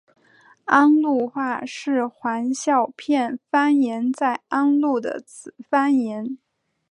[0.65, 6.39] 安陆话是黄孝片方言在安陆的子方言。